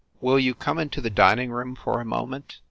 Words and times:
Will 0.19 0.39
you 0.39 0.55
come 0.55 0.79
into 0.79 0.99
the 0.99 1.11
dining 1.11 1.51
room 1.51 1.75
for 1.75 2.01
a 2.01 2.05
moment 2.05 2.57